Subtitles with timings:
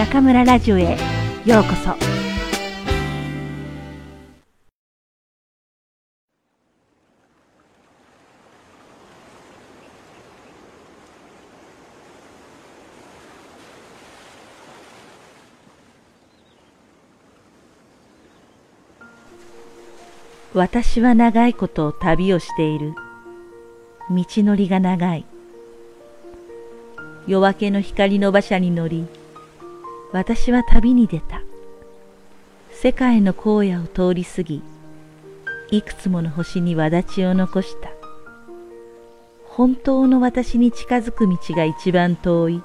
[0.00, 0.96] 中村ラジオへ
[1.44, 1.94] ようこそ。
[20.54, 22.94] 私は長いこと旅をしている。
[24.10, 25.26] 道のりが長い。
[27.26, 29.06] 夜明けの光の馬車に乗り
[30.12, 31.40] 私は旅に出た。
[32.72, 34.60] 世界の荒野を通り過ぎ、
[35.70, 37.90] いくつもの星に轍を残した。
[39.44, 42.62] 本当の私に近づく道が一番遠い。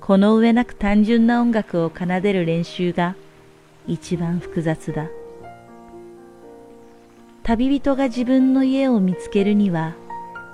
[0.00, 3.16] この上なく単純な音楽を奏でる練習が
[3.86, 5.08] 一番複雑だ。
[7.44, 9.94] 旅人が自分の家を見つけるには、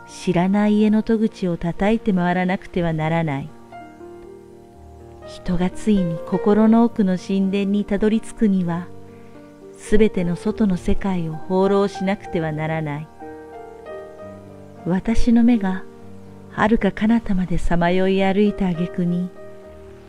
[0.07, 3.56] 知らない家の戸口を叩いて回らなくてはならない。
[5.27, 8.87] 人がついに心の奥の神殿にたどり着くには、
[9.77, 13.09] すべての外の世界を放浪しなくてはならない。
[14.87, 15.83] 私の目が
[16.53, 19.29] 遥か彼方までさまよい歩いた挙句に、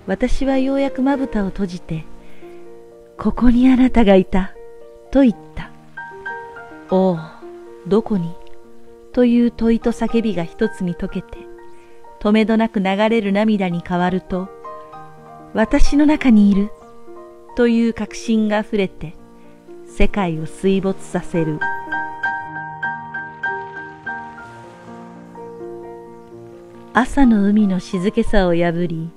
[0.05, 2.05] 私はようやくまぶたを閉じて、
[3.17, 4.53] ここにあなたがいた、
[5.11, 5.71] と言った。
[6.89, 7.19] おお、
[7.87, 8.33] どこに？
[9.11, 11.39] という問いと叫びが一つに溶けて、
[12.19, 14.47] 止めどなく流れる涙に変わると、
[15.53, 16.71] 私の中にいる。
[17.57, 19.15] という確信が溢れて
[19.87, 21.59] 世界を水没させる。
[26.93, 29.09] 朝の海の静けさを破り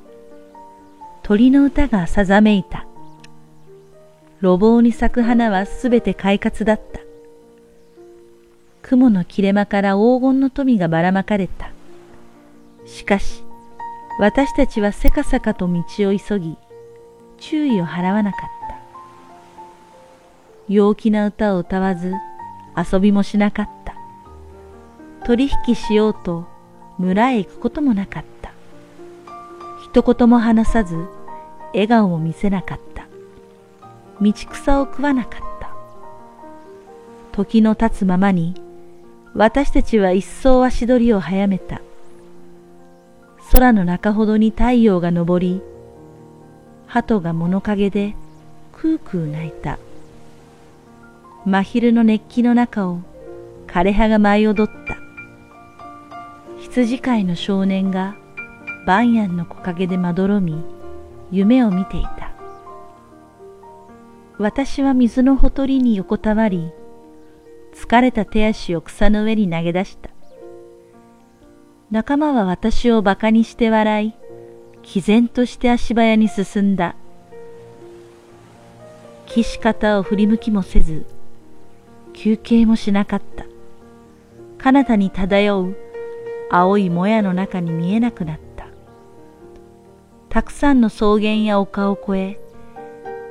[1.22, 2.86] 鳥の歌がさざめいた。
[4.40, 7.00] 路傍に咲く花はすべて快活だった。
[8.80, 11.72] 雲の切れ間から黄金の富がばらまかれた。
[12.86, 13.44] しかし
[14.18, 15.84] 私たちはせかさかと道を
[16.16, 16.56] 急ぎ、
[17.38, 18.76] 注意を払わなかった。
[20.68, 22.12] 陽気な歌を歌わず、
[22.92, 23.94] 遊びもしなかった。
[25.24, 26.46] 取引しようと
[26.98, 28.52] 村へ行くこともなかった。
[29.84, 30.96] 一言も話さず、
[31.72, 33.06] 笑顔も見せなかった。
[34.20, 35.70] 道草を食わなかった。
[37.32, 38.54] 時の経つままに、
[39.34, 41.80] 私たちは一層足取りを早めた。
[43.52, 45.60] 空の中ほどに太陽が昇り、
[46.86, 48.14] 鳩が物陰で
[48.72, 49.80] クークー鳴いた。
[51.44, 53.00] 真昼の熱気の中を
[53.66, 54.98] 枯葉が舞い踊った。
[56.60, 58.14] 羊飼いの少年が
[58.86, 60.62] 番屋の木陰でまどろみ、
[61.32, 62.30] 夢を見ていた。
[64.38, 66.70] 私は水のほとりに横たわり、
[67.74, 70.09] 疲れた手足を草の上に投げ出した。
[71.90, 74.14] 仲間は私を馬鹿にして笑い、
[74.82, 76.94] 毅然として足早に進んだ。
[79.26, 81.04] 岸方を振り向きもせず、
[82.12, 83.44] 休憩もしなかった。
[84.56, 85.76] 彼方に漂う
[86.48, 88.68] 青いもやの中に見えなくなった。
[90.28, 92.40] たくさんの草原や丘を越え、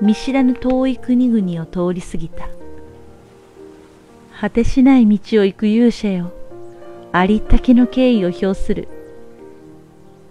[0.02, 2.50] 見知らぬ遠い国々を通り過ぎた。
[4.38, 6.34] 果てしない道を行く勇者よ。
[7.12, 8.88] ありったけの敬意を表する。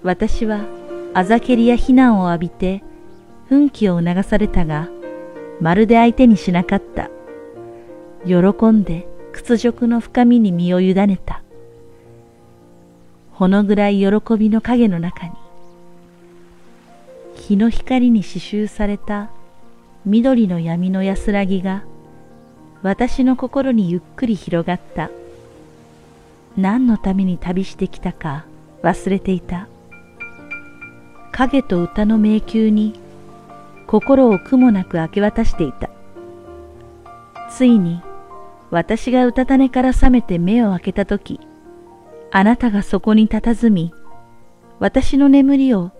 [0.02, 0.60] 私は
[1.14, 2.84] あざけりや非難を浴びて
[3.48, 4.88] 奮起を促されたが、
[5.60, 7.10] まるで相手にしなかった。
[8.24, 11.42] 喜んで屈辱の深みに身を委ねた。
[13.32, 14.06] ほのぐらい喜
[14.38, 15.32] びの影の中に、
[17.34, 19.30] 日の光に刺繍された
[20.04, 21.84] 緑の闇の安らぎが
[22.82, 25.10] 私の心にゆっくり広がった。
[26.58, 28.44] 何のために旅してきたか
[28.82, 29.68] 忘れていた。
[31.30, 32.98] 影と歌の迷宮に
[33.86, 35.88] 心を苦もなく明け渡していた。
[37.48, 38.02] ついに
[38.72, 41.38] 私がうたた寝から覚めて目を開けたとき、
[42.32, 43.94] あなたがそこに佇み、
[44.80, 45.92] 私の眠りを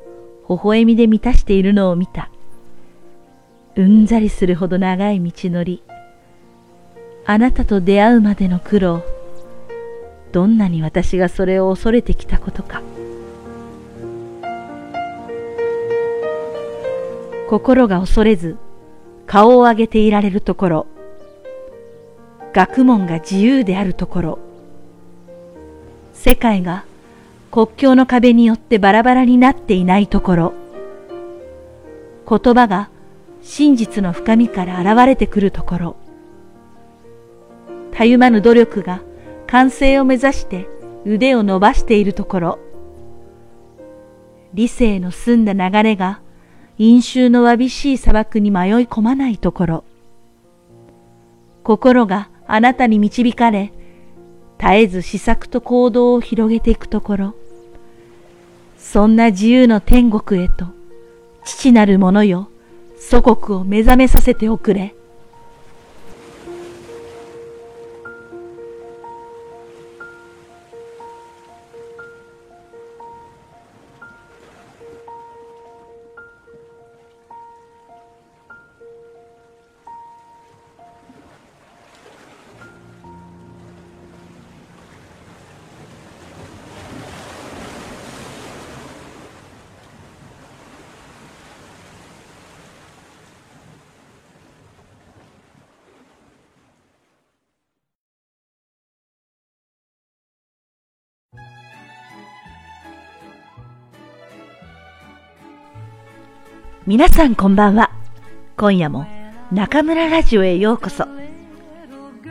[0.49, 2.31] 微笑みで満たしているのを見た。
[3.77, 5.85] うんざりするほど長い道のり。
[7.27, 9.18] あなたと出会うまでの苦労。
[10.33, 12.83] どんなに私がそれを恐れてきたことか。
[17.49, 18.57] 心が恐れず
[19.27, 20.87] 顔を上げていられるところ。
[22.53, 24.39] 学問が自由であるところ。
[26.13, 26.85] 世界が
[27.51, 30.53] 国境の壁によってバラバラになっていないところ。
[32.29, 32.91] 言葉が
[33.41, 35.97] 真実の深みから現れてくるところ。
[37.93, 39.01] たゆまぬ努力が
[39.49, 40.69] 完成を目指して
[41.07, 42.59] 腕を伸ばしているところ、
[44.53, 46.21] 理性の澄んだ流れが
[46.77, 49.85] 飲酒のわびしい砂漠に迷い込まないところ、
[51.65, 53.73] 心があなたに導かれ、
[54.59, 57.35] 絶えず試作と行動を広げていくところ、
[58.77, 60.67] そんな自由の天国へと、
[61.45, 62.51] 父なる者よ、
[62.99, 64.95] 祖国を目覚めさせておくれ。
[106.89, 107.91] 皆さんこんばんは。
[108.57, 109.07] 今夜も
[109.53, 111.07] 中村ラジオへようこそ。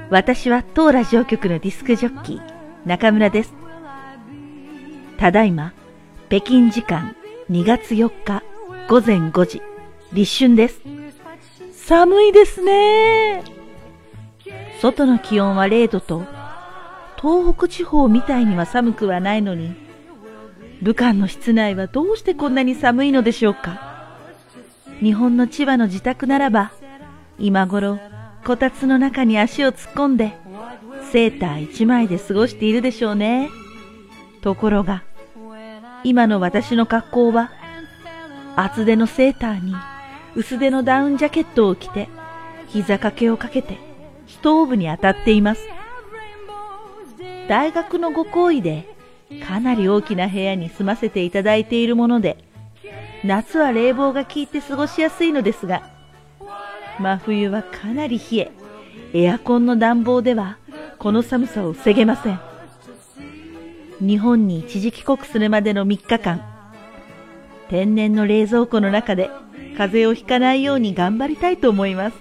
[0.09, 2.41] 私は当ラジオ局のディスクジョッキー、
[2.83, 3.53] 中村です。
[5.19, 5.73] ただいま、
[6.29, 7.15] 北京時間
[7.51, 8.41] 2月4日
[8.89, 9.61] 午前5時、
[10.11, 10.81] 立春です。
[11.73, 13.43] 寒いですね。
[14.81, 16.23] 外の気温は0度と、
[17.21, 19.75] 東北地方みたいには寒くはないのに、
[20.81, 23.86] 武漢の室内はどうしてこんなに寒いのでしょうか。
[25.01, 26.71] 日本の千葉の自宅ならば、
[27.37, 27.99] 今頃、
[28.45, 30.33] こたつの中に足を突っ込んで、
[31.11, 33.49] セーター一枚で過ごしているでしょうね。
[34.41, 35.03] ところが、
[36.03, 37.51] 今の私の格好は、
[38.55, 39.75] 厚手のセーターに
[40.35, 42.09] 薄手のダウンジャケットを着て、
[42.67, 43.77] 膝掛けをかけて、
[44.27, 45.61] ストーブに当たっています。
[47.47, 48.95] 大学のご好意で、
[49.47, 52.46] かなり大きな部屋に住ませていただいているもので、
[53.23, 55.89] 夏は冷房が効いて過ごしやすいのですが、
[56.99, 58.51] 真冬はかなり冷え、
[59.13, 60.57] エアコンの暖房では
[60.99, 62.39] この寒さを防げません。
[63.99, 66.41] 日本に一時帰国するまでの3日間、
[67.69, 69.29] 天然の冷蔵庫の中で
[69.77, 72.17] 風邪をひかないように頑張りたいと思います。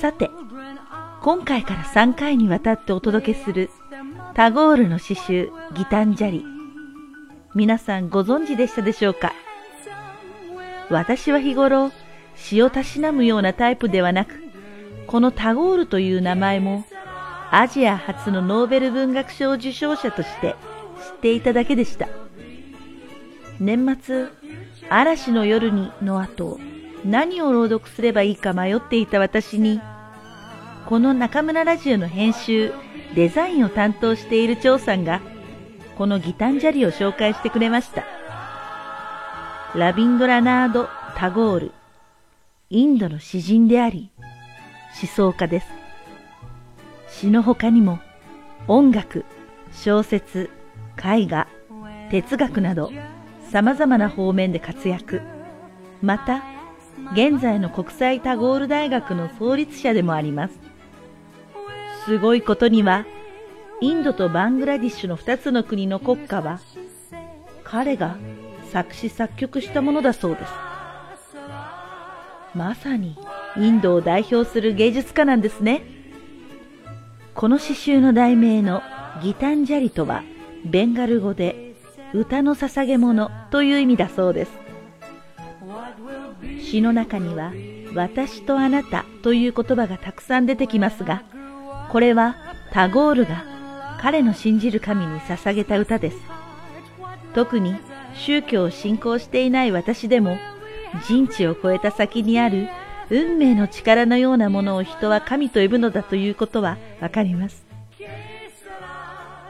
[0.00, 0.30] さて、
[1.22, 3.70] 今回から3回にわたってお届けする
[4.34, 6.53] タゴールの詩集ギタンジャリ
[7.54, 9.32] 皆さんご存知でしたでしょうか？
[10.90, 11.92] 私は日頃
[12.34, 14.34] 詩をたしなむようなタイプではなく、
[15.06, 16.84] このタゴールという名前も
[17.52, 20.56] アジア初のノーベル文学賞受賞者として
[21.12, 22.08] 知っていただけでした。
[23.60, 24.26] 年末、
[24.90, 26.58] 嵐の夜にの後、
[27.04, 29.80] 何を朗読すればいいか迷っていた私に、
[30.86, 32.72] この中村ラジオの編集、
[33.14, 35.20] デザインを担当している張さんが、
[35.96, 38.04] このギタンジャリを紹介してくれました。
[39.74, 41.72] ラビンドラナード・タゴール、
[42.70, 44.10] インドの詩人であり、
[45.00, 45.66] 思想家です。
[47.08, 48.00] 詩の他にも
[48.66, 49.24] 音楽、
[49.72, 50.50] 小説、
[50.98, 51.46] 絵画、
[52.10, 52.90] 哲学など
[53.50, 55.22] 様々な方面で活躍。
[56.02, 56.42] また、
[57.12, 60.58] 現在の国際タゴール大学の創立者でもあります。
[62.04, 63.06] すごいことには、
[63.80, 66.60] インドとバングラディッシュの2つの国の国歌は、
[67.64, 68.16] 彼が
[68.70, 70.52] 作詞作曲したものだそうです。
[72.54, 73.18] まさに
[73.56, 75.82] インドを代表する芸術家なんですね。
[77.34, 78.80] この詩集の題名の
[79.22, 80.22] ギタンジャリとは、
[80.64, 81.74] ベンガル語で
[82.14, 84.52] 歌の捧げ物という意味だそうです。
[86.60, 87.52] 詩の中には、
[87.94, 91.22] 私とあなたという言葉がたくさん出てきますが、
[91.90, 92.36] これは
[92.72, 93.53] タゴールが
[94.04, 96.18] 彼の信じる神に捧げた歌です。
[97.34, 97.74] 特に
[98.12, 100.36] 宗教を信仰していない私でも、
[101.06, 102.68] 人知を超えた先にある
[103.08, 107.64] 運命の力のようなものを人は神と呼ぶのだということはわかります。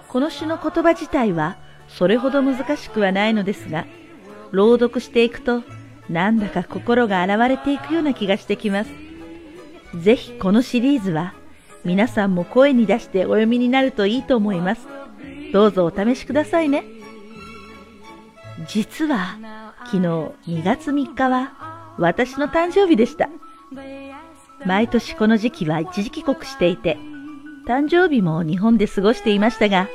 [0.07, 1.57] この詩の言葉自体は
[1.89, 3.87] それほど難しくはないのですが、
[4.53, 5.65] 朗読していくと
[6.09, 8.91] なんだか心が洗われていくような気がしてきます。
[10.01, 11.35] ぜひこのシリーズは
[11.85, 14.87] 皆さんも声に出してお読みになるといいと思います。
[15.53, 16.85] どうぞお試しくださいね。
[18.67, 19.37] 実は、
[19.87, 23.29] 昨日2月3日は私の誕生日でした。
[24.65, 26.97] 毎年この時期は一時帰国していて、
[27.67, 29.89] 誕生日も日本で過ごしていましたが、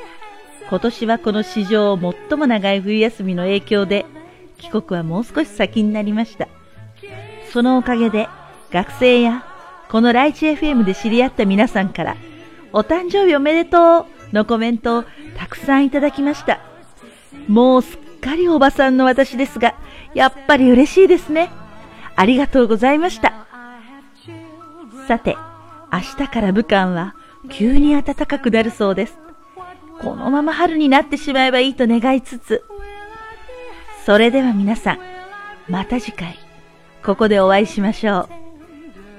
[0.68, 4.06] 今年はこの史上最も長い冬休みの影響で、
[4.58, 6.48] 帰国はもう少し先になりました。
[7.52, 8.28] そのおかげで、
[8.70, 9.44] 学生や
[9.90, 12.16] このライチ FM で知り合った皆さんから、
[12.72, 15.04] お誕生日おめでとうのコメントを
[15.36, 16.60] たくさんいただきました。
[17.48, 19.74] もうすっかりおばさんの私ですが、
[20.14, 21.50] やっぱり嬉しいですね。
[22.14, 23.32] ありがとうございました。
[25.08, 25.36] さて、
[25.92, 27.16] 明日から武漢は
[27.48, 29.18] 急に暖かくなるそうです。
[30.00, 32.62] このまま春になってしまえばいいと願いつつ、
[34.06, 34.98] それでは皆さん、
[35.68, 36.38] また次回、
[37.04, 38.39] ここでお会いしましょう。